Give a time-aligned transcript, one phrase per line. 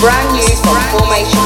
[0.00, 1.45] brand new from Formation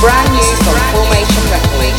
[0.00, 1.95] brand new from Formation Records.